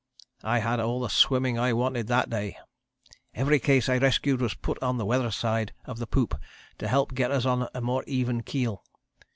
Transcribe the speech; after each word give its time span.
I 0.43 0.57
had 0.57 0.79
all 0.79 0.99
the 1.01 1.09
swimming 1.09 1.59
I 1.59 1.73
wanted 1.73 2.07
that 2.07 2.27
day. 2.27 2.57
Every 3.35 3.59
case 3.59 3.87
I 3.87 3.99
rescued 3.99 4.41
was 4.41 4.55
put 4.55 4.81
on 4.81 4.97
the 4.97 5.05
weather 5.05 5.29
side 5.29 5.73
of 5.85 5.99
the 5.99 6.07
poop 6.07 6.39
to 6.79 6.87
help 6.87 7.13
get 7.13 7.29
us 7.29 7.45
on 7.45 7.67
a 7.75 7.81
more 7.81 8.03
even 8.07 8.41
keel. 8.41 8.83